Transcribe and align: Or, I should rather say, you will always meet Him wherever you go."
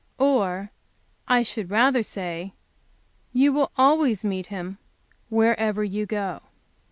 Or, 0.17 0.71
I 1.27 1.43
should 1.43 1.69
rather 1.69 2.01
say, 2.01 2.55
you 3.33 3.53
will 3.53 3.71
always 3.77 4.25
meet 4.25 4.47
Him 4.47 4.79
wherever 5.29 5.83
you 5.83 6.07
go." 6.07 6.41